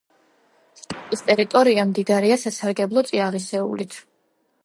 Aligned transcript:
შტატის 0.79 1.21
ტერიტორია 1.27 1.85
მდიდარია 1.91 2.39
სასარგებლო 2.45 3.05
წიაღისეულით. 3.11 4.01